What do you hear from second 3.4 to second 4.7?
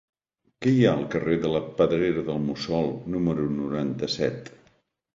noranta-set?